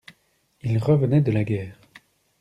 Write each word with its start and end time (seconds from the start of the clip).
Il 0.63 0.79
revenait 0.79 1.21
de 1.21 1.31
la 1.31 1.43
guerre. 1.43 1.79